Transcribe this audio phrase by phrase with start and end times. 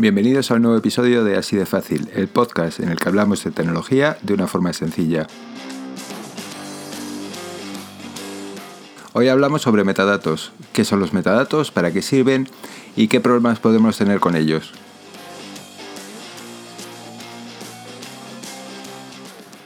[0.00, 3.44] Bienvenidos a un nuevo episodio de Así de Fácil, el podcast en el que hablamos
[3.44, 5.26] de tecnología de una forma sencilla.
[9.12, 12.48] Hoy hablamos sobre metadatos, qué son los metadatos, para qué sirven
[12.96, 14.72] y qué problemas podemos tener con ellos.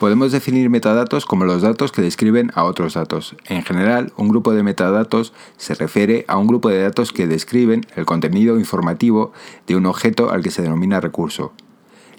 [0.04, 3.36] Podemos definir metadatos como los datos que describen a otros datos.
[3.46, 7.86] En general, un grupo de metadatos se refiere a un grupo de datos que describen
[7.96, 9.32] el contenido informativo
[9.66, 11.54] de un objeto al que se denomina recurso.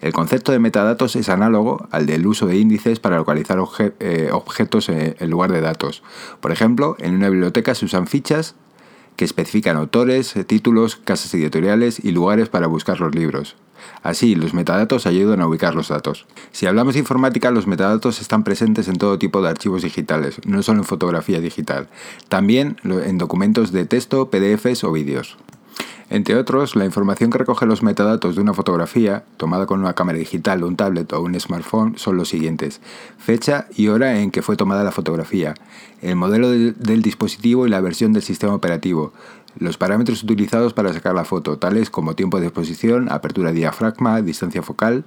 [0.01, 3.59] El concepto de metadatos es análogo al del uso de índices para localizar
[3.99, 6.01] eh, objetos en lugar de datos.
[6.41, 8.55] Por ejemplo, en una biblioteca se usan fichas
[9.15, 13.55] que especifican autores, títulos, casas editoriales y lugares para buscar los libros.
[14.03, 16.25] Así, los metadatos ayudan a ubicar los datos.
[16.51, 20.61] Si hablamos de informática, los metadatos están presentes en todo tipo de archivos digitales, no
[20.63, 21.87] solo en fotografía digital,
[22.29, 25.37] también en documentos de texto, PDFs o vídeos.
[26.09, 30.19] Entre otros, la información que recoge los metadatos de una fotografía, tomada con una cámara
[30.19, 32.79] digital, un tablet o un smartphone, son los siguientes.
[33.17, 35.55] Fecha y hora en que fue tomada la fotografía,
[36.03, 39.13] el modelo del dispositivo y la versión del sistema operativo,
[39.57, 44.61] los parámetros utilizados para sacar la foto, tales como tiempo de exposición, apertura diafragma, distancia
[44.61, 45.05] focal.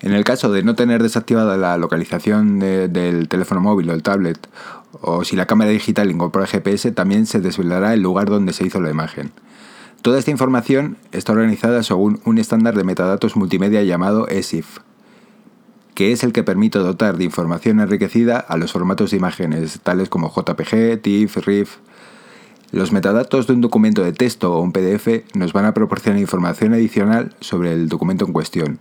[0.00, 4.48] En el caso de no tener desactivada la localización del teléfono móvil o el tablet,
[5.00, 8.80] o si la cámara digital incorpora GPS, también se desvelará el lugar donde se hizo
[8.80, 9.32] la imagen.
[10.02, 14.78] Toda esta información está organizada según un estándar de metadatos multimedia llamado ESIF,
[15.94, 20.08] que es el que permite dotar de información enriquecida a los formatos de imágenes, tales
[20.08, 21.76] como JPG, TIFF, RIF.
[22.72, 26.72] Los metadatos de un documento de texto o un PDF nos van a proporcionar información
[26.72, 28.78] adicional sobre el documento en cuestión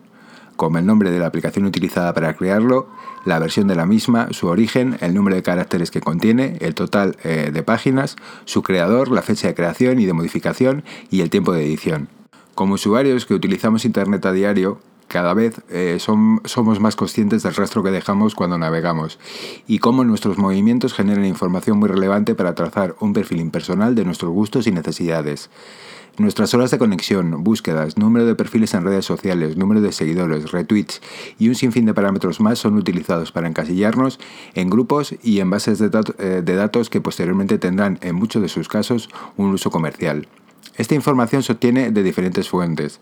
[0.61, 2.87] como el nombre de la aplicación utilizada para crearlo,
[3.25, 7.17] la versión de la misma, su origen, el número de caracteres que contiene, el total
[7.23, 11.51] eh, de páginas, su creador, la fecha de creación y de modificación y el tiempo
[11.51, 12.09] de edición.
[12.53, 14.79] Como usuarios que utilizamos Internet a diario,
[15.11, 19.19] cada vez eh, somos más conscientes del rastro que dejamos cuando navegamos
[19.67, 24.31] y cómo nuestros movimientos generan información muy relevante para trazar un perfil impersonal de nuestros
[24.31, 25.49] gustos y necesidades.
[26.17, 31.01] Nuestras horas de conexión, búsquedas, número de perfiles en redes sociales, número de seguidores, retweets
[31.37, 34.17] y un sinfín de parámetros más son utilizados para encasillarnos
[34.53, 35.89] en grupos y en bases de,
[36.19, 40.29] eh, de datos que posteriormente tendrán en muchos de sus casos un uso comercial.
[40.77, 43.01] Esta información se obtiene de diferentes fuentes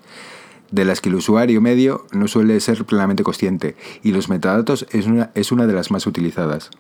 [0.71, 5.07] de las que el usuario medio no suele ser plenamente consciente, y los metadatos es
[5.07, 6.71] una, es una de las más utilizadas.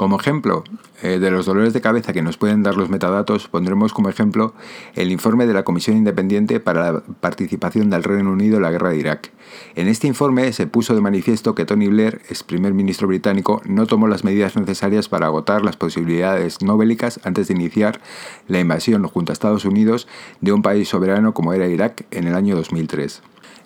[0.00, 0.64] Como ejemplo
[1.02, 4.54] eh, de los dolores de cabeza que nos pueden dar los metadatos, pondremos como ejemplo
[4.94, 8.88] el informe de la Comisión Independiente para la Participación del Reino Unido en la Guerra
[8.88, 9.30] de Irak.
[9.74, 13.84] En este informe se puso de manifiesto que Tony Blair, ex primer ministro británico, no
[13.84, 18.00] tomó las medidas necesarias para agotar las posibilidades no bélicas antes de iniciar
[18.48, 20.08] la invasión junto a Estados Unidos
[20.40, 23.20] de un país soberano como era Irak en el año 2003.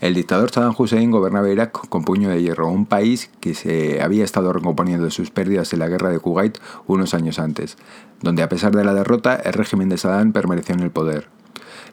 [0.05, 4.23] El dictador Saddam Hussein gobernaba Irak con puño de hierro, un país que se había
[4.23, 7.79] estado recomponiendo de sus pérdidas en la guerra de Kuwait unos años antes,
[8.21, 11.29] donde a pesar de la derrota el régimen de Saddam permaneció en el poder.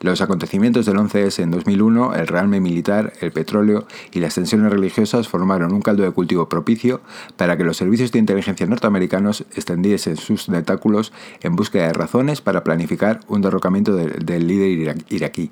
[0.01, 5.29] Los acontecimientos del 11S en 2001, el realme militar, el petróleo y las tensiones religiosas
[5.29, 6.99] formaron un caldo de cultivo propicio
[7.37, 12.65] para que los servicios de inteligencia norteamericanos extendiesen sus tentáculos en búsqueda de razones para
[12.65, 15.49] planificar un derrocamiento del líder iraquí.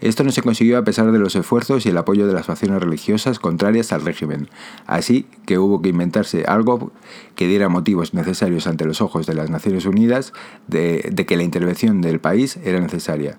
[0.00, 2.82] Esto no se consiguió a pesar de los esfuerzos y el apoyo de las facciones
[2.82, 4.48] religiosas contrarias al régimen,
[4.86, 6.92] así que hubo que inventarse algo
[7.34, 10.32] que diera motivos necesarios ante los ojos de las Naciones Unidas
[10.66, 13.34] de, que la intervención del país era necesaria.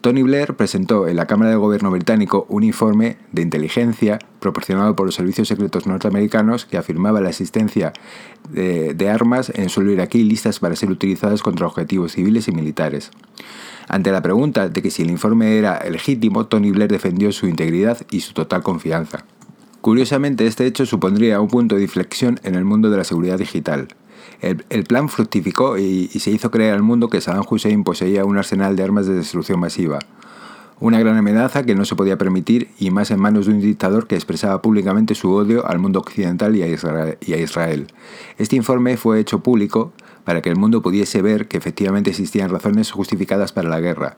[0.00, 5.04] Tony Blair presentó en la Cámara de Gobierno británico un informe de inteligencia proporcionado por
[5.04, 7.92] los servicios secretos norteamericanos que afirmaba la existencia
[8.48, 13.10] de, armas en suelo iraquí listas para ser utilizadas contra objetivos civiles y militares.
[13.88, 17.98] Ante la pregunta de que si el informe era legítimo, Tony Blair defendió su integridad
[18.10, 19.26] y su total confianza.
[19.82, 23.88] Curiosamente, este hecho supondría un punto de inflexión en el mundo de la seguridad digital.
[24.40, 28.38] El, plan fructificó y, y, se hizo creer al mundo que Saddam Hussein poseía un
[28.38, 29.98] arsenal de armas de destrucción masiva.
[30.80, 34.06] Una gran amenaza que no se podía permitir y más en manos de un dictador
[34.06, 37.86] que expresaba públicamente su odio al mundo occidental y a Israel.
[38.38, 39.92] Este informe fue hecho público
[40.24, 44.16] para que el mundo pudiese ver que efectivamente existían razones justificadas para la guerra.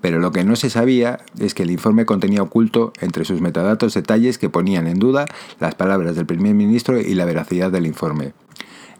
[0.00, 3.92] Pero lo que no se sabía es que el informe contenía oculto entre sus metadatos
[3.94, 5.26] detalles que ponían en duda
[5.58, 8.32] las palabras del primer ministro y la veracidad del informe.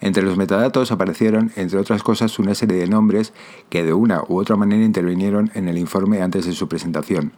[0.00, 3.32] Entre los metadatos aparecieron, entre otras cosas, una serie de nombres
[3.68, 7.32] que de una u otra manera intervinieron en el informe antes de su presentación,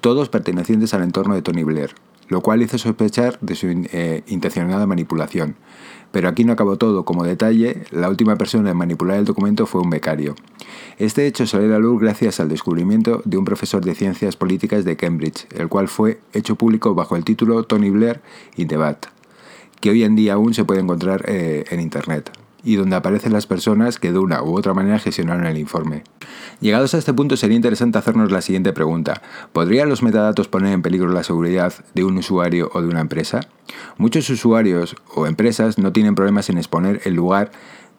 [0.00, 1.94] todos pertenecientes al entorno de Tony Blair.
[2.28, 5.56] lo cual hizo sospechar de su eh, intencionada manipulación.
[6.12, 7.04] Pero aquí no acabó todo.
[7.04, 10.34] Como detalle, la última persona en manipular el documento fue un becario.
[10.98, 14.84] Este hecho salió a la luz gracias al descubrimiento de un profesor de ciencias políticas
[14.84, 18.20] de Cambridge, el cual fue hecho público bajo el título Tony Blair
[18.56, 19.08] in Debate,
[19.82, 22.30] que hoy en día aún se puede encontrar eh, en Internet
[22.64, 26.04] y donde aparecen las personas que de una u otra manera gestionaron el informe.
[26.60, 29.20] Llegados a este punto sería interesante hacernos la siguiente pregunta.
[29.52, 33.40] ¿Podrían los metadatos poner en peligro la seguridad de un usuario o de una empresa?
[33.98, 37.50] Muchos usuarios o empresas no tienen problemas en exponer el lugar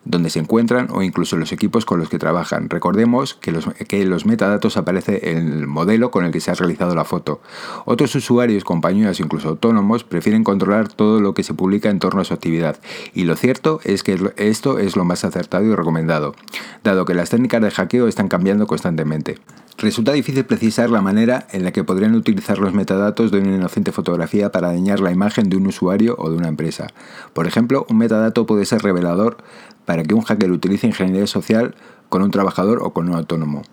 [0.06, 2.70] donde se encuentran o incluso los equipos con los que trabajan.
[2.70, 6.56] Recordemos que los, que los metadatos aparece en el modelo con el que se ha
[6.56, 7.42] realizado la foto.
[7.86, 12.22] Otros usuarios, compañías e incluso autónomos prefieren controlar todo lo que se publica en torno
[12.22, 12.78] a su actividad
[13.14, 16.36] y lo cierto es que esto es lo más acertado y recomendado,
[16.84, 19.38] dado que las técnicas de hackeo están cambiando constantemente.
[19.84, 23.92] Resulta difícil precisar la manera en la que podrían utilizar los metadatos de una inocente
[23.92, 26.88] fotografía para dañar la imagen de un usuario o de una empresa.
[27.34, 29.36] Por ejemplo, un metadato puede ser revelador
[29.84, 31.76] para que un hacker utilice ingeniería social
[32.08, 33.64] con un trabajador o con un autónomo.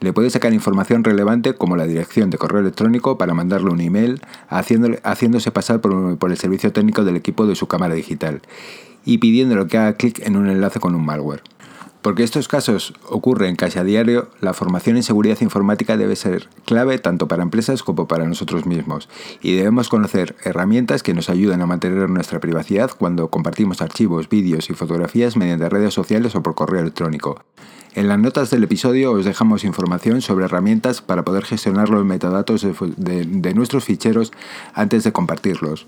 [0.00, 4.22] Le puede sacar información relevante como la dirección de correo electrónico para mandarle un email
[4.48, 8.40] haciéndose pasar por, el servicio técnico del equipo de su cámara digital
[9.04, 11.42] y pidiéndole que haga clic en un enlace con un malware.
[12.02, 16.98] Porque estos casos ocurren casi a diario, la formación en seguridad informática debe ser clave
[16.98, 19.08] tanto para empresas como para nosotros mismos
[19.42, 24.70] y debemos conocer herramientas que nos ayuden a mantener nuestra privacidad cuando compartimos archivos, vídeos
[24.70, 27.44] y fotografías mediante redes sociales o por correo electrónico.
[27.94, 32.64] En las notas del episodio os dejamos información sobre herramientas para poder gestionar los metadatos
[32.96, 34.32] de, nuestros ficheros
[34.74, 35.86] antes de compartirlos.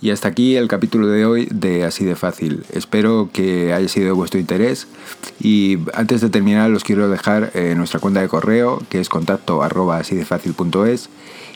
[0.00, 2.64] Y hasta aquí el capítulo de hoy de Así de Fácil.
[2.72, 4.86] Espero que haya sido de vuestro interés
[5.40, 10.02] y antes de terminar os quiero dejar nuestra cuenta de correo que es contacto arroba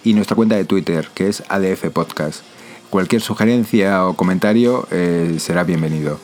[0.04, 2.42] y nuestra cuenta de Twitter que es ADF Podcast.
[2.90, 6.18] Cualquier sugerencia o comentario eh, será bienvenido.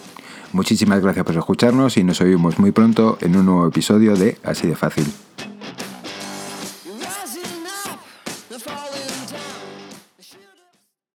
[0.53, 4.67] Muchísimas gracias por escucharnos y nos oímos muy pronto en un nuevo episodio de Así
[4.67, 5.07] de Fácil.